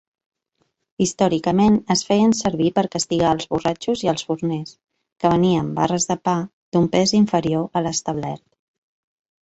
Històricament, 1.05 1.75
es 1.95 2.01
feien 2.07 2.33
servir 2.39 2.71
per 2.79 2.85
castigar 2.97 3.35
els 3.39 3.47
borratxos 3.53 4.03
i 4.07 4.11
els 4.15 4.27
forners 4.31 4.75
que 4.79 5.35
venien 5.37 5.71
barres 5.79 6.11
de 6.15 6.21
pa 6.27 6.37
d'un 6.49 6.93
pes 6.97 7.19
inferior 7.23 7.73
a 7.79 7.89
l'establert. 7.89 8.47